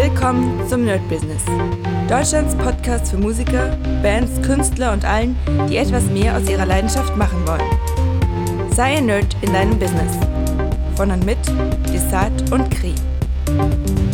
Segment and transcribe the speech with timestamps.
[0.00, 1.42] Willkommen zum Nerd Business.
[2.08, 5.36] Deutschlands Podcast für Musiker, Bands, Künstler und allen,
[5.68, 8.70] die etwas mehr aus ihrer Leidenschaft machen wollen.
[8.70, 10.16] Sei ein Nerd in deinem Business.
[10.94, 11.38] Von und mit
[11.92, 12.94] Desart und Kri.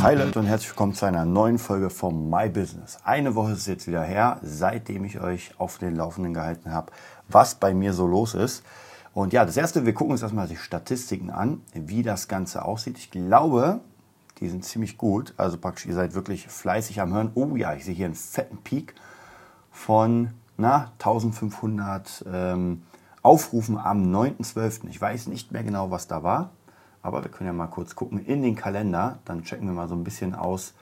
[0.01, 2.97] Hi Leute und herzlich willkommen zu einer neuen Folge von My Business.
[3.05, 6.93] Eine Woche ist jetzt wieder her, seitdem ich euch auf den Laufenden gehalten habe,
[7.29, 8.65] was bei mir so los ist.
[9.13, 12.97] Und ja, das erste, wir gucken uns erstmal die Statistiken an, wie das Ganze aussieht.
[12.97, 13.81] Ich glaube,
[14.39, 15.35] die sind ziemlich gut.
[15.37, 17.31] Also praktisch, ihr seid wirklich fleißig am Hören.
[17.35, 18.95] Oh ja, ich sehe hier einen fetten Peak
[19.71, 22.83] von na, 1500 ähm,
[23.23, 24.89] Aufrufen am 9.12.
[24.89, 26.51] Ich weiß nicht mehr genau, was da war.
[27.03, 29.19] Aber wir können ja mal kurz gucken in den Kalender.
[29.25, 30.75] Dann checken wir mal so ein bisschen aus.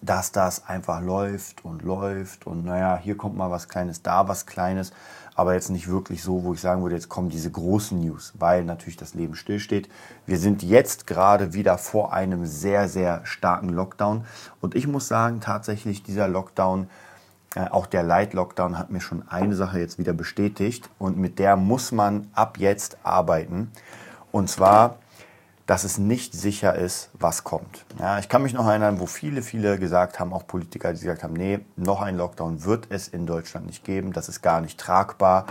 [0.00, 4.46] dass das einfach läuft und läuft und naja, hier kommt mal was Kleines, da was
[4.46, 4.92] Kleines,
[5.34, 8.64] aber jetzt nicht wirklich so, wo ich sagen würde, jetzt kommen diese großen News, weil
[8.64, 9.88] natürlich das Leben stillsteht.
[10.26, 14.24] Wir sind jetzt gerade wieder vor einem sehr, sehr starken Lockdown
[14.60, 16.88] und ich muss sagen, tatsächlich dieser Lockdown,
[17.54, 21.56] äh, auch der Light-Lockdown hat mir schon eine Sache jetzt wieder bestätigt und mit der
[21.56, 23.70] muss man ab jetzt arbeiten.
[24.30, 24.96] Und zwar,
[25.66, 27.84] dass es nicht sicher ist, was kommt.
[27.98, 31.22] Ja, ich kann mich noch erinnern, wo viele, viele gesagt haben, auch Politiker, die gesagt
[31.22, 34.80] haben, nee, noch ein Lockdown wird es in Deutschland nicht geben, das ist gar nicht
[34.80, 35.46] tragbar,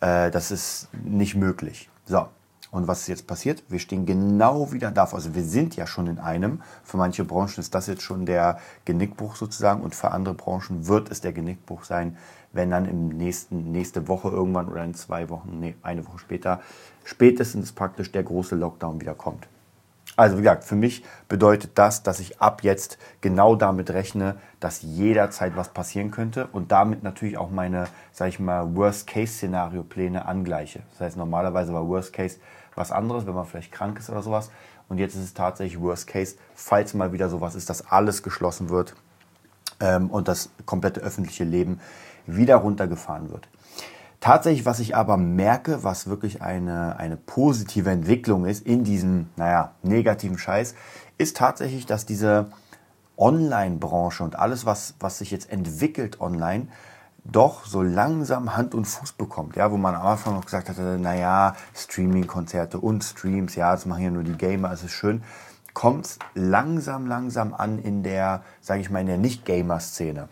[0.00, 1.90] äh, das ist nicht möglich.
[2.06, 2.28] So,
[2.72, 3.62] und was ist jetzt passiert?
[3.68, 5.18] Wir stehen genau wieder davor.
[5.18, 6.62] Also wir sind ja schon in einem.
[6.82, 11.10] Für manche Branchen ist das jetzt schon der Genickbruch sozusagen und für andere Branchen wird
[11.10, 12.16] es der Genickbruch sein,
[12.52, 16.62] wenn dann im nächsten, nächste Woche irgendwann oder in zwei Wochen, nee, eine Woche später,
[17.04, 19.48] spätestens praktisch der große Lockdown wieder kommt.
[20.14, 24.82] Also wie gesagt, für mich bedeutet das, dass ich ab jetzt genau damit rechne, dass
[24.82, 30.80] jederzeit was passieren könnte und damit natürlich auch meine, sag ich mal, Worst-Case-Szenario-Pläne angleiche.
[30.92, 32.38] Das heißt, normalerweise war Worst-Case
[32.74, 34.50] was anderes, wenn man vielleicht krank ist oder sowas.
[34.88, 38.68] Und jetzt ist es tatsächlich Worst Case, falls mal wieder sowas ist, dass alles geschlossen
[38.68, 38.94] wird
[39.80, 41.80] ähm, und das komplette öffentliche Leben
[42.26, 43.48] wieder runtergefahren wird.
[44.22, 49.72] Tatsächlich, was ich aber merke, was wirklich eine, eine positive Entwicklung ist in diesem, naja,
[49.82, 50.76] negativen Scheiß,
[51.18, 52.52] ist tatsächlich, dass diese
[53.16, 56.68] Online-Branche und alles, was, was sich jetzt entwickelt online,
[57.24, 59.56] doch so langsam Hand und Fuß bekommt.
[59.56, 64.04] Ja, wo man am Anfang noch gesagt hatte, naja, Streaming-Konzerte und Streams, ja, das machen
[64.04, 65.24] ja nur die Gamer, es ist schön.
[65.74, 70.28] Kommt langsam, langsam an in der, sage ich mal, in der Nicht-Gamer-Szene.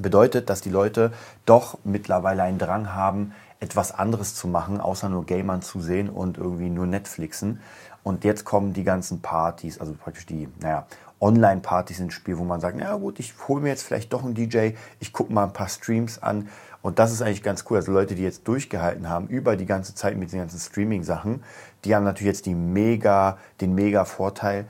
[0.00, 1.12] Bedeutet, dass die Leute
[1.44, 6.38] doch mittlerweile einen Drang haben, etwas anderes zu machen, außer nur Gamern zu sehen und
[6.38, 7.60] irgendwie nur Netflixen.
[8.04, 10.86] Und jetzt kommen die ganzen Partys, also praktisch die, naja,
[11.20, 14.34] Online-Partys ins Spiel, wo man sagt, na gut, ich hole mir jetzt vielleicht doch einen
[14.34, 14.70] DJ,
[15.00, 16.48] ich gucke mal ein paar Streams an.
[16.80, 17.78] Und das ist eigentlich ganz cool.
[17.78, 21.42] Also Leute, die jetzt durchgehalten haben über die ganze Zeit mit den ganzen Streaming-Sachen,
[21.84, 24.66] die haben natürlich jetzt die mega, den mega Vorteil,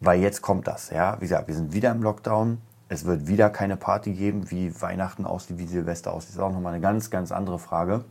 [0.00, 0.90] weil jetzt kommt das.
[0.90, 2.58] Ja, wie gesagt, wir sind wieder im Lockdown.
[2.88, 6.30] Es wird wieder keine Party geben, wie Weihnachten aussieht, wie Silvester aussieht.
[6.30, 8.04] Das ist auch nochmal eine ganz, ganz andere Frage.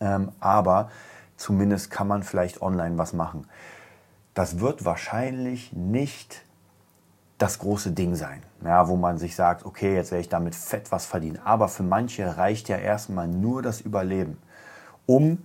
[0.00, 0.90] Ähm, aber
[1.36, 3.46] zumindest kann man vielleicht online was machen.
[4.34, 6.44] Das wird wahrscheinlich nicht
[7.36, 10.92] das große Ding sein, ja, wo man sich sagt, okay, jetzt werde ich damit fett
[10.92, 11.40] was verdienen.
[11.44, 14.38] Aber für manche reicht ja erstmal nur das Überleben,
[15.06, 15.38] um,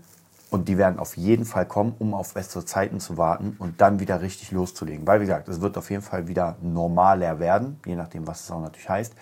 [0.49, 3.99] und die werden auf jeden Fall kommen, um auf bessere Zeiten zu warten und dann
[3.99, 5.05] wieder richtig loszulegen.
[5.05, 8.51] Weil, wie gesagt, es wird auf jeden Fall wieder normaler werden, je nachdem, was es
[8.51, 9.13] auch natürlich heißt.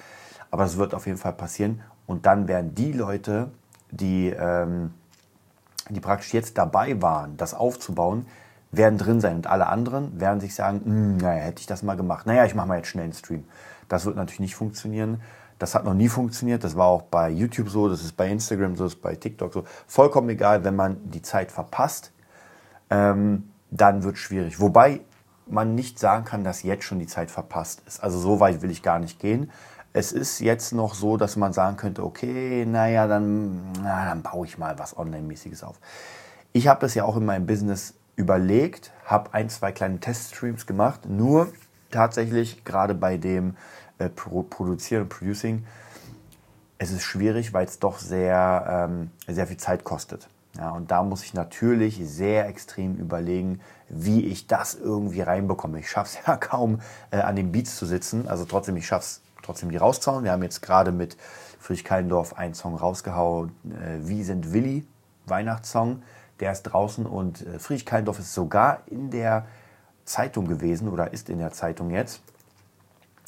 [0.51, 1.81] Aber es wird auf jeden Fall passieren.
[2.05, 3.49] Und dann werden die Leute,
[3.89, 4.93] die, ähm,
[5.89, 8.27] die praktisch jetzt dabei waren, das aufzubauen,
[8.71, 11.95] werden drin sein und alle anderen werden sich sagen, hm, naja, hätte ich das mal
[11.95, 12.25] gemacht.
[12.25, 13.45] Naja, ich mache mal jetzt schnell einen Stream.
[13.87, 15.21] Das wird natürlich nicht funktionieren.
[15.59, 16.63] Das hat noch nie funktioniert.
[16.63, 19.53] Das war auch bei YouTube so, das ist bei Instagram so, das ist bei TikTok
[19.53, 19.63] so.
[19.87, 22.11] Vollkommen egal, wenn man die Zeit verpasst,
[22.89, 24.59] ähm, dann wird es schwierig.
[24.59, 25.01] Wobei
[25.47, 28.03] man nicht sagen kann, dass jetzt schon die Zeit verpasst ist.
[28.03, 29.51] Also so weit will ich gar nicht gehen.
[29.93, 34.45] Es ist jetzt noch so, dass man sagen könnte, okay, naja, dann, na, dann baue
[34.45, 35.79] ich mal was Online-mäßiges auf.
[36.51, 41.07] Ich habe das ja auch in meinem Business überlegt, habe ein, zwei kleine Teststreams gemacht,
[41.07, 41.47] nur
[41.91, 43.55] tatsächlich gerade bei dem
[43.97, 45.65] äh, Pro Produzieren und Producing,
[46.77, 50.27] es ist schwierig, weil es doch sehr, ähm, sehr viel Zeit kostet.
[50.57, 53.59] Ja, und da muss ich natürlich sehr extrem überlegen,
[53.89, 55.79] wie ich das irgendwie reinbekomme.
[55.79, 56.81] Ich schaffe es ja kaum,
[57.11, 58.27] äh, an den Beats zu sitzen.
[58.27, 60.23] Also trotzdem, ich schaffe es trotzdem, die rauszuhauen.
[60.23, 61.17] Wir haben jetzt gerade mit
[61.59, 64.85] Friedrich Kallendorf einen Song rausgehauen, äh, Wie sind Willi,
[65.25, 66.03] Weihnachtssong.
[66.39, 69.45] Der ist draußen und äh, Friedrich Kallendorf ist sogar in der
[70.05, 72.21] Zeitung gewesen oder ist in der Zeitung jetzt.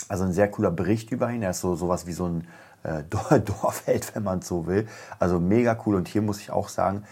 [0.08, 1.42] Also ein sehr cooler Bericht über ihn.
[1.42, 2.48] Er ist so sowas wie so ein
[2.84, 3.04] äh,
[3.40, 4.88] Dorfheld, wenn man so will.
[5.20, 5.96] Also mega cool.
[5.96, 7.04] Und hier muss ich auch sagen,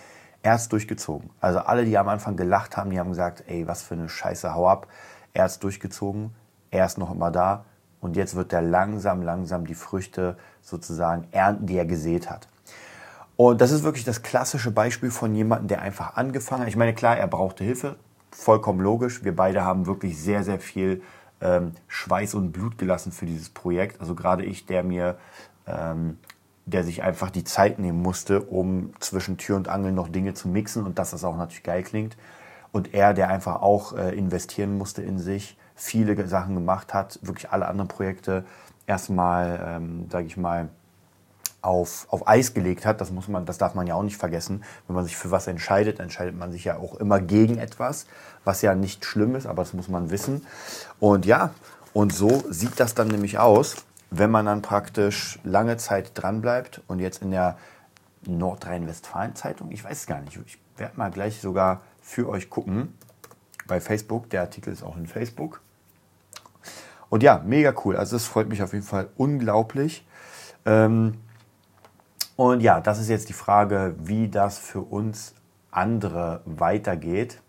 [0.42, 1.30] er ist durchgezogen.
[1.42, 4.53] Also alle, die am Anfang gelacht haben, die haben gesagt, ey, was für eine Scheiße,
[4.53, 4.88] hau ab.
[5.33, 6.36] Er ist durchgezogen,
[6.71, 7.65] er ist noch immer da.
[8.00, 12.47] Und jetzt wird er langsam, langsam die Früchte sozusagen ernten, die er gesät hat.
[13.38, 16.68] Und das ist wirklich das klassische Beispiel von jemandem, der einfach angefangen hat.
[16.69, 17.95] Ich meine, klar, er brauchte Hilfe,
[18.31, 19.24] vollkommen logisch.
[19.24, 21.01] Wir beide haben wirklich sehr, sehr viel
[21.45, 24.01] ähm, Schweiß und Blut gelassen für dieses Projekt.
[24.01, 25.18] Also gerade ich, der mir,
[25.68, 26.18] ähm,
[26.65, 30.47] der sich einfach die Zeit nehmen musste, um zwischen Tür und Angel noch Dinge zu
[30.47, 32.18] mixen und dass das auch natürlich geil klingt.
[32.71, 37.51] Und er, der einfach auch äh, investieren musste in sich, viele Sachen gemacht hat, wirklich
[37.51, 38.45] alle anderen Projekte
[38.88, 40.69] erstmal, ähm, sage ich mal,
[41.65, 43.01] auf, auf Eis gelegt hat.
[43.01, 44.63] Das muss man, das darf man ja auch nicht vergessen.
[44.88, 48.06] Wenn man sich für was entscheidet, entscheidet man sich ja auch immer gegen etwas,
[48.44, 50.45] was ja nicht schlimm ist, aber das muss man wissen.
[51.00, 51.51] Und ja,
[51.94, 53.77] und so sieht das dann nämlich aus,
[54.12, 57.57] wenn man dann praktisch lange Zeit dran bleibt und jetzt in der
[58.27, 62.94] Nordrhein-Westfalen-Zeitung, ich weiß es gar nicht, ich werde mal gleich sogar für euch gucken
[63.68, 64.29] bei Facebook.
[64.29, 65.61] Der Artikel ist auch in Facebook.
[67.09, 67.95] Und ja, mega cool.
[67.95, 70.06] Also es freut mich auf jeden Fall unglaublich.
[70.65, 71.15] Ähm,
[72.35, 75.33] und ja, das ist jetzt die Frage, wie das für uns
[75.71, 77.41] andere weitergeht.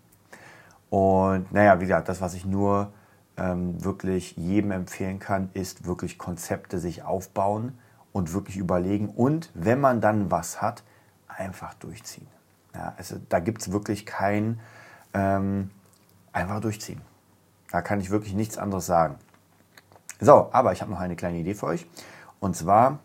[0.90, 2.92] Und naja, wie gesagt, das, was ich nur
[3.36, 7.78] ähm, wirklich jedem empfehlen kann, ist wirklich Konzepte sich aufbauen
[8.12, 9.08] und wirklich überlegen.
[9.08, 10.82] Und wenn man dann was hat,
[11.28, 12.28] einfach durchziehen.
[12.74, 14.60] Ja, also, da gibt es wirklich kein
[15.14, 15.70] ähm,
[16.32, 17.00] einfach durchziehen.
[17.70, 19.16] Da kann ich wirklich nichts anderes sagen.
[20.20, 21.86] So, aber ich habe noch eine kleine Idee für euch.
[22.40, 23.00] Und zwar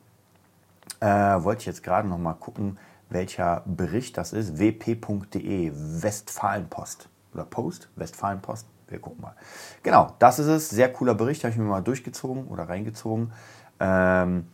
[1.00, 1.06] äh,
[1.44, 2.78] wollte ich jetzt gerade noch mal gucken,
[3.10, 4.58] welcher Bericht das ist.
[4.58, 7.10] wp.de, Westfalenpost.
[7.34, 8.68] Oder Post, Westfalenpost.
[8.88, 9.36] Wir gucken mal.
[9.84, 10.70] Genau, das ist es.
[10.70, 13.32] Sehr cooler Bericht, habe ich mir mal durchgezogen oder reingezogen.
[13.80, 14.48] Ähm,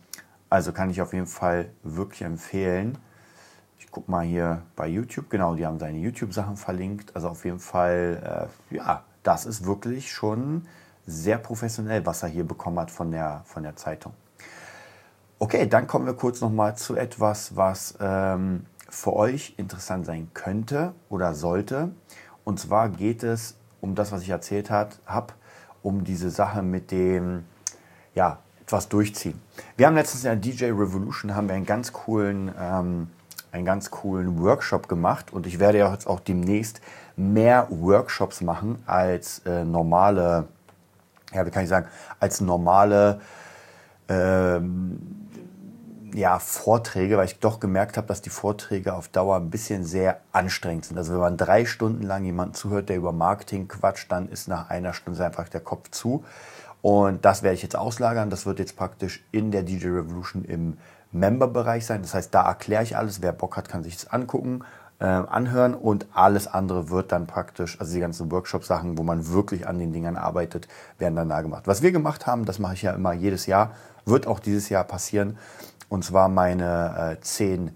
[0.48, 2.98] also kann ich auf jeden Fall wirklich empfehlen.
[3.78, 5.28] Ich gucke mal hier bei YouTube.
[5.30, 7.14] Genau, die haben seine YouTube-Sachen verlinkt.
[7.16, 10.66] Also auf jeden Fall, äh, ja, das ist wirklich schon
[11.06, 14.12] sehr professionell, was er hier bekommen hat von der, von der Zeitung.
[15.40, 20.94] Okay, dann kommen wir kurz nochmal zu etwas, was ähm, für euch interessant sein könnte
[21.08, 21.92] oder sollte.
[22.44, 25.34] Und zwar geht es um das, was ich erzählt habe,
[25.82, 27.44] um diese Sache mit dem,
[28.14, 29.40] ja, etwas durchziehen.
[29.76, 33.08] Wir haben letztens in der DJ Revolution haben wir einen ganz coolen, ähm,
[33.52, 36.80] einen ganz coolen Workshop gemacht und ich werde ja jetzt auch demnächst
[37.16, 40.48] mehr Workshops machen als äh, normale
[41.32, 41.88] ja, wie kann ich sagen,
[42.20, 43.20] als normale
[44.08, 45.27] ähm,
[46.18, 50.20] ja, Vorträge, weil ich doch gemerkt habe, dass die Vorträge auf Dauer ein bisschen sehr
[50.32, 50.98] anstrengend sind.
[50.98, 54.68] Also wenn man drei Stunden lang jemanden zuhört, der über Marketing quatscht, dann ist nach
[54.68, 56.24] einer Stunde einfach der Kopf zu.
[56.82, 58.30] Und das werde ich jetzt auslagern.
[58.30, 60.76] Das wird jetzt praktisch in der DJ Revolution im
[61.12, 62.02] Member-Bereich sein.
[62.02, 63.22] Das heißt, da erkläre ich alles.
[63.22, 64.64] Wer Bock hat, kann sich das angucken
[65.00, 69.68] äh, anhören und alles andere wird dann praktisch, also die ganzen Workshop-Sachen, wo man wirklich
[69.68, 70.66] an den Dingern arbeitet,
[70.98, 71.66] werden dann da gemacht.
[71.66, 73.70] Was wir gemacht haben, das mache ich ja immer jedes Jahr,
[74.04, 75.38] wird auch dieses Jahr passieren
[75.88, 77.70] und zwar meine äh, 10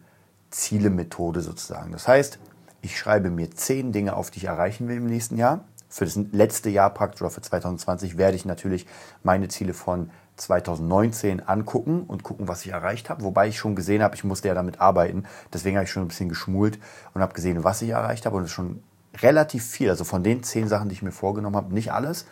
[0.51, 1.93] Ziele-Methode sozusagen.
[1.93, 2.39] Das heißt,
[2.83, 5.65] ich schreibe mir 10 Dinge auf, die ich erreichen will im nächsten Jahr.
[5.89, 8.87] Für das letzte Jahr praktisch oder für 2020 werde ich natürlich
[9.23, 13.23] meine Ziele von 2019 angucken und gucken, was ich erreicht habe.
[13.23, 15.25] Wobei ich schon gesehen habe, ich musste ja damit arbeiten.
[15.53, 16.79] Deswegen habe ich schon ein bisschen geschmult
[17.13, 18.37] und habe gesehen, was ich erreicht habe.
[18.37, 18.83] Und schon
[19.21, 19.91] relativ viel.
[19.91, 22.27] Also von den zehn Sachen, die ich mir vorgenommen habe, nicht alles.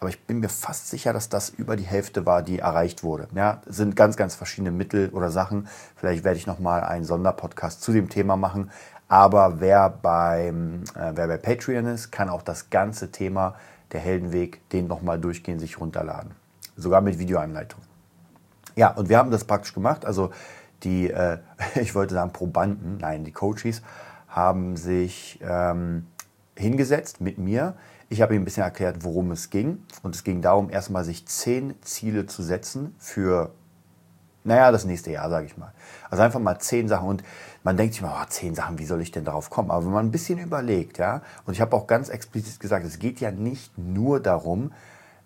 [0.00, 3.28] Aber ich bin mir fast sicher, dass das über die Hälfte war, die erreicht wurde.
[3.34, 5.68] Ja, sind ganz, ganz verschiedene Mittel oder Sachen.
[5.96, 8.70] Vielleicht werde ich nochmal einen Sonderpodcast zu dem Thema machen.
[9.08, 13.54] Aber wer, beim, äh, wer bei Patreon ist, kann auch das ganze Thema
[13.92, 16.34] der Heldenweg, den nochmal durchgehen, sich runterladen
[16.76, 17.80] sogar mit Videoanleitung.
[18.76, 20.04] Ja, und wir haben das praktisch gemacht.
[20.04, 20.30] Also
[20.82, 21.38] die, äh,
[21.80, 23.82] ich wollte sagen Probanden, nein, die Coaches
[24.28, 26.06] haben sich ähm,
[26.56, 27.76] hingesetzt mit mir.
[28.08, 29.82] Ich habe ihnen ein bisschen erklärt, worum es ging.
[30.02, 33.52] Und es ging darum, erstmal sich zehn Ziele zu setzen für,
[34.44, 35.72] naja, das nächste Jahr, sage ich mal.
[36.10, 37.08] Also einfach mal zehn Sachen.
[37.08, 37.24] Und
[37.62, 39.70] man denkt sich mal, oh, zehn Sachen, wie soll ich denn darauf kommen?
[39.70, 42.98] Aber wenn man ein bisschen überlegt, ja, und ich habe auch ganz explizit gesagt, es
[42.98, 44.72] geht ja nicht nur darum,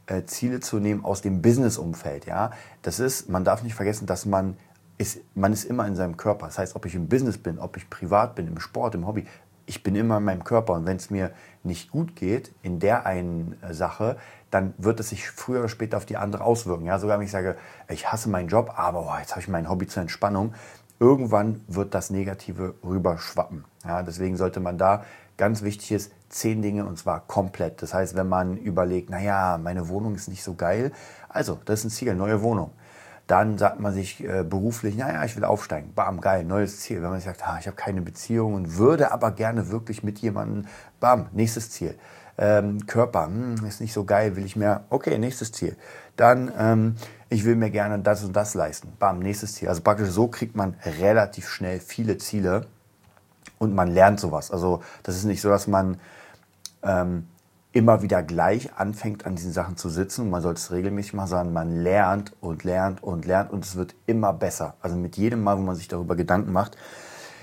[0.07, 2.53] äh, Ziele zu nehmen aus dem Business-Umfeld, ja.
[2.83, 4.57] Das ist, man darf nicht vergessen, dass man
[4.99, 6.47] ist, man ist immer in seinem Körper.
[6.47, 9.27] Das heißt, ob ich im Business bin, ob ich privat bin, im Sport, im Hobby,
[9.69, 10.73] ich bin immer in meinem Körper.
[10.73, 11.31] Und wenn es mir
[11.63, 14.17] nicht gut geht in der einen äh, Sache,
[14.51, 16.87] dann wird es sich früher oder später auf die andere auswirken.
[16.87, 17.57] Ja, sogar wenn ich sage,
[17.89, 20.55] ich hasse meinen Job, aber oh, jetzt habe ich mein Hobby zur Entspannung.
[20.99, 23.65] Irgendwann wird das Negative rüberschwappen.
[23.85, 25.05] Ja, deswegen sollte man da
[25.37, 27.83] ganz wichtig ist, zehn Dinge und zwar komplett.
[27.83, 30.93] Das heißt, wenn man überlegt, naja, meine Wohnung ist nicht so geil,
[31.29, 32.73] also das ist ein Ziel, neue Wohnung.
[33.29, 35.93] Dann sagt man sich äh, beruflich, naja, ich will aufsteigen.
[35.95, 37.03] Bam, geil, neues Ziel.
[37.03, 40.65] Wenn man sagt, ah, ich habe keine Beziehung und würde aber gerne wirklich mit jemandem,
[40.99, 41.95] bam, nächstes Ziel.
[42.39, 45.77] Ähm, Körper, hm, ist nicht so geil, will ich mehr, okay, nächstes Ziel.
[46.17, 46.97] Dann, ähm,
[47.29, 48.95] ich will mir gerne das und das leisten.
[48.99, 49.69] Bam, nächstes Ziel.
[49.69, 52.67] Also praktisch so kriegt man relativ schnell viele Ziele
[53.59, 54.51] und man lernt sowas.
[54.51, 56.01] Also das ist nicht so, dass man
[56.83, 57.27] ähm,
[57.73, 61.29] immer wieder gleich anfängt, an diesen Sachen zu sitzen und man sollte es regelmäßig machen,
[61.29, 64.75] sondern man lernt und lernt und lernt und es wird immer besser.
[64.81, 66.77] Also mit jedem Mal, wo man sich darüber Gedanken macht.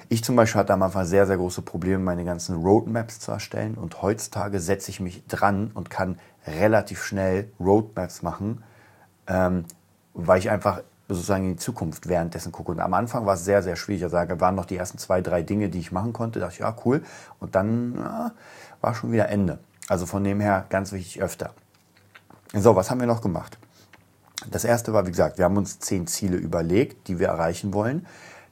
[0.10, 3.76] Ich zum Beispiel hatte am Anfang sehr, sehr große Probleme, meine ganzen Roadmaps zu erstellen
[3.76, 8.64] und heutzutage setze ich mich dran und kann relativ schnell Roadmaps machen,
[9.28, 9.66] ähm,
[10.14, 12.72] weil ich einfach sozusagen in die Zukunft währenddessen gucke.
[12.72, 14.04] Und am Anfang war es sehr, sehr schwierig.
[14.04, 16.40] Also da waren noch die ersten zwei, drei Dinge, die ich machen konnte.
[16.40, 17.04] Da dachte ich, ja, cool.
[17.40, 18.32] Und dann ja,
[18.82, 19.60] war schon wieder Ende.
[19.88, 21.54] Also von dem her ganz wichtig öfter.
[22.54, 23.58] So, was haben wir noch gemacht?
[24.50, 28.06] Das erste war, wie gesagt, wir haben uns zehn Ziele überlegt, die wir erreichen wollen.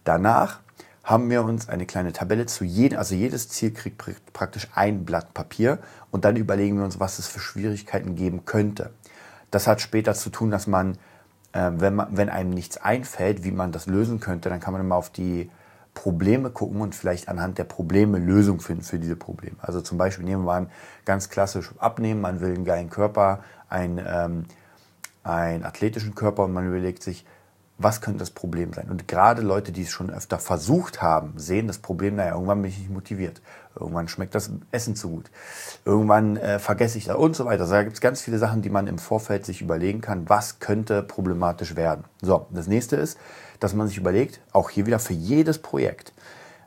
[0.03, 0.59] Danach
[1.03, 5.33] haben wir uns eine kleine Tabelle zu jedem, also jedes Ziel kriegt praktisch ein Blatt
[5.33, 5.79] Papier
[6.11, 8.91] und dann überlegen wir uns, was es für Schwierigkeiten geben könnte.
[9.51, 10.97] Das hat später zu tun, dass man,
[11.51, 14.81] äh, wenn, man, wenn einem nichts einfällt, wie man das lösen könnte, dann kann man
[14.81, 15.51] immer auf die
[15.93, 19.57] Probleme gucken und vielleicht anhand der Probleme Lösungen finden für diese Probleme.
[19.59, 20.69] Also zum Beispiel nehmen wir an,
[21.05, 24.45] ganz klassisch abnehmen, man will einen geilen Körper, einen, ähm,
[25.23, 27.25] einen athletischen Körper und man überlegt sich,
[27.83, 28.89] was könnte das Problem sein?
[28.89, 32.71] Und gerade Leute, die es schon öfter versucht haben, sehen das Problem, naja, irgendwann bin
[32.71, 33.41] ich nicht motiviert.
[33.79, 35.31] Irgendwann schmeckt das Essen zu gut.
[35.83, 37.61] Irgendwann äh, vergesse ich das und so weiter.
[37.61, 40.59] Also da gibt es ganz viele Sachen, die man im Vorfeld sich überlegen kann, was
[40.59, 42.05] könnte problematisch werden.
[42.21, 43.17] So, das nächste ist,
[43.59, 46.13] dass man sich überlegt, auch hier wieder für jedes Projekt,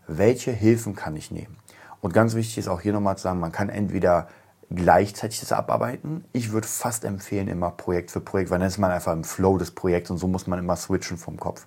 [0.07, 1.57] welche Hilfen kann ich nehmen?
[2.01, 4.29] Und ganz wichtig ist auch hier nochmal zu sagen, man kann entweder
[4.71, 6.25] gleichzeitig das abarbeiten.
[6.33, 9.59] Ich würde fast empfehlen, immer Projekt für Projekt, weil dann ist man einfach im Flow
[9.59, 11.67] des Projekts und so muss man immer switchen vom Kopf.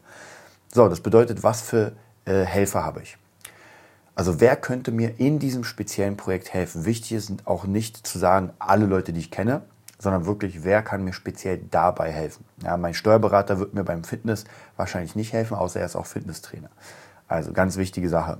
[0.74, 1.94] So, das bedeutet, was für
[2.26, 3.18] äh, Helfer habe ich?
[4.16, 6.84] Also wer könnte mir in diesem speziellen Projekt helfen?
[6.86, 9.62] Wichtig ist auch nicht zu sagen, alle Leute, die ich kenne,
[9.98, 12.44] sondern wirklich, wer kann mir speziell dabei helfen.
[12.64, 14.44] Ja, mein Steuerberater wird mir beim Fitness
[14.76, 16.70] wahrscheinlich nicht helfen, außer er ist auch Fitnesstrainer.
[17.28, 18.40] Also ganz wichtige Sache.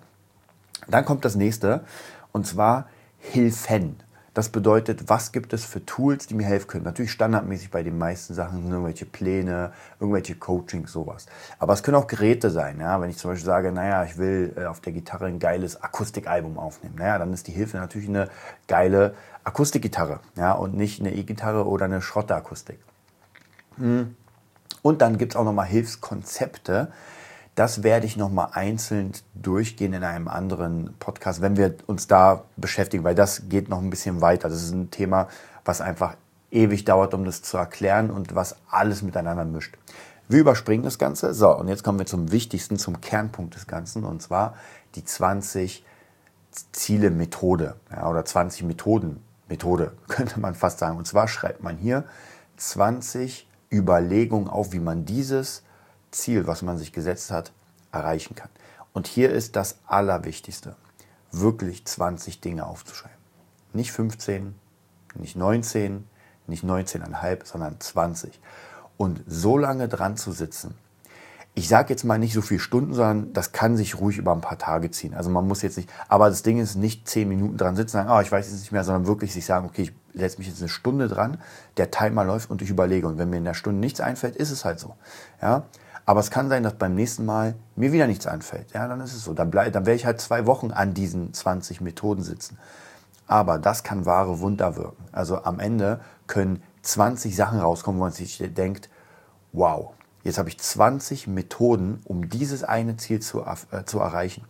[0.88, 1.86] Dann kommt das nächste,
[2.32, 2.88] und zwar
[3.18, 3.98] Hilfen.
[4.34, 6.84] Das bedeutet, was gibt es für Tools, die mir helfen können?
[6.84, 11.26] Natürlich standardmäßig bei den meisten Sachen sind irgendwelche Pläne, irgendwelche Coachings, sowas.
[11.58, 12.80] Aber es können auch Geräte sein.
[12.80, 13.02] Ja?
[13.02, 16.58] Wenn ich zum Beispiel sage, naja, ich will äh, auf der Gitarre ein geiles Akustikalbum
[16.58, 18.30] aufnehmen, naja, dann ist die Hilfe natürlich eine
[18.68, 20.52] geile Akustikgitarre ja?
[20.52, 22.80] und nicht eine E-Gitarre oder eine Schrotterakustik.
[23.78, 24.16] Hm.
[24.82, 26.92] Und dann gibt es auch nochmal Hilfskonzepte,
[27.60, 33.04] das werde ich nochmal einzeln durchgehen in einem anderen Podcast, wenn wir uns da beschäftigen,
[33.04, 34.48] weil das geht noch ein bisschen weiter.
[34.48, 35.28] Das ist ein Thema,
[35.66, 36.16] was einfach
[36.52, 39.76] ewig dauert, um das zu erklären und was alles miteinander mischt.
[40.30, 41.34] Wir überspringen das Ganze.
[41.34, 44.56] So, und jetzt kommen wir zum wichtigsten, zum Kernpunkt des Ganzen, und zwar
[44.96, 45.84] die 20
[46.72, 50.98] Ziele Methode ja, oder 20 Methoden Methode, könnte man fast sagen.
[50.98, 52.06] Und zwar schreibt man hier
[52.56, 55.64] 20 Überlegungen auf, wie man dieses
[56.12, 57.52] Ziel, was man sich gesetzt hat,
[57.92, 58.50] erreichen kann.
[58.94, 60.76] Und hier ist das Allerwichtigste,
[61.32, 63.18] wirklich 20 Dinge aufzuschreiben.
[63.74, 64.56] Nicht 15,
[65.16, 66.08] nicht 19,
[66.48, 68.40] nicht 19,5, sondern 20.
[68.98, 70.76] Und so lange dran zu sitzen,
[71.56, 74.42] ich sage jetzt mal nicht so viele Stunden, sondern das kann sich ruhig über ein
[74.42, 75.14] paar Tage ziehen.
[75.14, 78.10] Also man muss jetzt nicht, aber das Ding ist nicht zehn Minuten dran sitzen, sagen,
[78.10, 80.62] oh, ich weiß jetzt nicht mehr, sondern wirklich sich sagen, okay, ich setze mich jetzt
[80.62, 81.42] eine Stunde dran,
[81.78, 83.08] der Timer läuft und ich überlege.
[83.08, 84.96] Und wenn mir in der Stunde nichts einfällt, ist es halt so.
[85.42, 85.66] Ja,
[86.10, 88.72] aber es kann sein, dass beim nächsten Mal mir wieder nichts einfällt.
[88.74, 89.36] Ja, dann ist es so.
[89.36, 92.58] Dann, bleib, dann werde ich halt zwei Wochen an diesen 20 Methoden sitzen.
[93.28, 95.04] Aber das kann wahre Wunder wirken.
[95.12, 98.90] Also am Ende können 20 Sachen rauskommen, wo man sich denkt,
[99.52, 99.92] wow,
[100.24, 104.46] jetzt habe ich 20 Methoden, um dieses eine Ziel zu, äh, zu erreichen.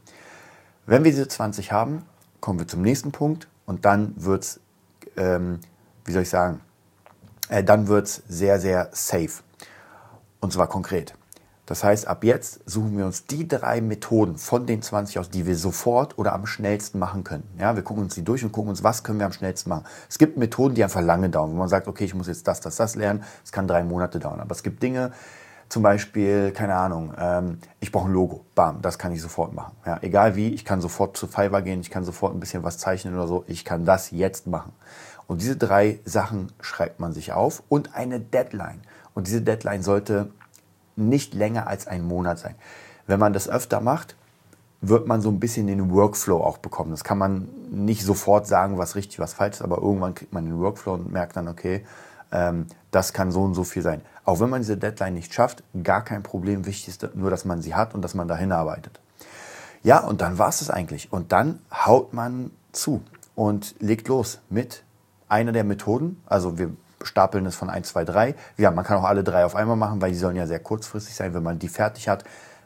[0.86, 2.06] Wenn wir diese 20 haben,
[2.39, 4.62] kommen wir zum nächsten Punkt und dann wird es,
[5.18, 5.60] ähm,
[6.06, 6.62] wie soll ich sagen,
[7.50, 9.44] äh, dann wird es sehr, sehr safe.
[10.39, 11.16] Und zwar konkret.
[11.69, 15.45] Das heißt, ab jetzt suchen wir uns die drei Methoden von den 20 aus, die
[15.45, 17.43] wir sofort oder am schnellsten machen können.
[17.59, 19.83] Ja, wir gucken uns die durch und gucken uns, was können wir am schnellsten machen.
[20.09, 22.59] Es gibt Methoden, die einfach lange dauern, wo man sagt, okay, ich muss jetzt das,
[22.59, 23.23] das, das lernen.
[23.45, 24.39] Es kann drei Monate dauern.
[24.39, 25.11] Aber es gibt Dinge,
[25.69, 28.45] zum Beispiel, keine Ahnung, ähm, ich brauche ein Logo.
[28.55, 29.75] Bam, das kann ich sofort machen.
[29.85, 32.79] Ja, egal wie, ich kann sofort zu Fiverr gehen, ich kann sofort ein bisschen was
[32.79, 33.43] zeichnen oder so.
[33.45, 34.71] Ich kann das jetzt machen.
[35.27, 38.81] Und diese drei Sachen schreibt man sich auf und eine Deadline.
[39.13, 40.31] Und diese Deadline sollte
[41.00, 42.56] nicht länger als ein Monat sein.
[43.08, 44.15] Wenn man das öfter macht,
[44.82, 46.91] wird man so ein bisschen den Workflow auch bekommen.
[46.91, 50.46] Das kann man nicht sofort sagen, was richtig, was falsch ist, aber irgendwann kriegt man
[50.46, 51.86] den Workflow und merkt dann, okay,
[52.32, 54.01] ähm, das kann so und so viel sein.
[54.25, 56.65] Auch wenn man diese Deadline nicht schafft, gar kein Problem.
[56.65, 59.00] Wichtig ist nur, dass man sie hat und dass man dahin arbeitet.
[59.84, 61.12] Ja, und dann war es es eigentlich.
[61.12, 63.01] Und dann haut man zu
[63.36, 64.84] und legt los mit
[65.27, 66.22] einer der Methoden.
[66.25, 66.72] Also wir
[67.03, 68.36] stapeln es von 1, 2, 3.
[68.58, 71.15] Ja, man kann auch alle drei auf einmal machen, weil die sollen ja sehr kurzfristig
[71.15, 71.34] sein.
[71.34, 72.24] Wenn man die fertig hat,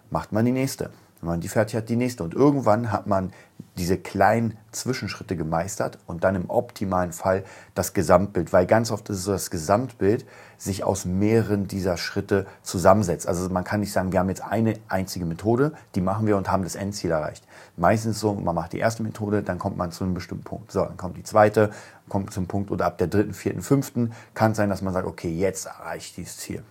[0.10, 0.90] macht man die nächste.
[1.24, 2.22] Wenn man die fertig hat, die nächste.
[2.22, 3.32] Und irgendwann hat man
[3.78, 8.52] diese kleinen Zwischenschritte gemeistert und dann im optimalen Fall das Gesamtbild.
[8.52, 10.26] Weil ganz oft ist es so, das Gesamtbild
[10.58, 13.26] sich aus mehreren dieser Schritte zusammensetzt.
[13.26, 16.52] Also man kann nicht sagen, wir haben jetzt eine einzige Methode, die machen wir und
[16.52, 17.48] haben das Endziel erreicht.
[17.78, 20.74] Meistens so, man macht die erste Methode, dann kommt man zu einem bestimmten Punkt.
[20.74, 21.72] So, dann kommt die zweite,
[22.10, 25.08] kommt zum Punkt oder ab der dritten, vierten, fünften kann es sein, dass man sagt,
[25.08, 26.64] okay, jetzt erreiche ich dieses Ziel.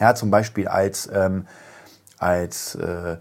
[0.00, 1.46] Ja, zum Beispiel als, ähm,
[2.18, 3.18] als äh,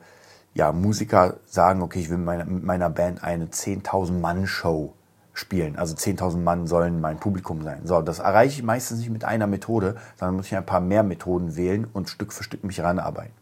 [0.56, 4.94] ja, Musiker sagen, okay, ich will mit meiner, mit meiner Band eine 10.000 Mann Show
[5.34, 5.76] spielen.
[5.76, 7.82] Also 10.000 Mann sollen mein Publikum sein.
[7.84, 11.04] So, das erreiche ich meistens nicht mit einer Methode, sondern muss ich ein paar mehr
[11.04, 13.34] Methoden wählen und Stück für Stück mich ranarbeiten.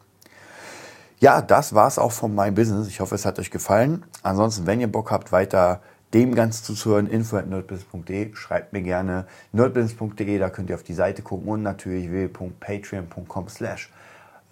[1.20, 2.88] Ja, das war's auch von meinem Business.
[2.88, 4.03] Ich hoffe, es hat euch gefallen.
[4.24, 5.82] Ansonsten, wenn ihr Bock habt, weiter
[6.15, 10.93] dem Ganzen zuzuhören, info at nerdbusiness.de, schreibt mir gerne nerdbusiness.de, da könnt ihr auf die
[10.93, 13.89] Seite gucken und natürlich www.patreon.com slash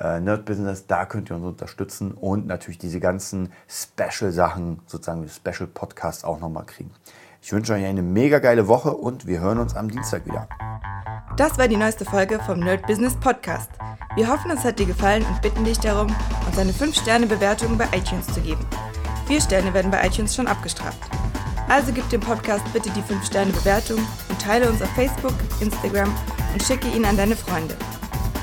[0.02, 5.68] äh, Nerd Business, da könnt ihr uns unterstützen und natürlich diese ganzen Special-Sachen, sozusagen Special
[5.68, 6.92] Podcasts auch nochmal kriegen.
[7.42, 10.48] Ich wünsche euch eine mega geile Woche und wir hören uns am Dienstag wieder.
[11.38, 13.72] Das war die neueste Folge vom Nerd Business Podcast.
[14.16, 16.14] Wir hoffen, es hat dir gefallen und bitten dich darum,
[16.46, 18.66] uns eine 5-Sterne-Bewertung bei iTunes zu geben.
[19.28, 21.00] Vier Sterne werden bei iTunes schon abgestraft.
[21.70, 24.00] Also gib dem Podcast bitte die 5-Sterne-Bewertung
[24.30, 26.14] und teile uns auf Facebook, Instagram
[26.52, 27.76] und schicke ihn an deine Freunde.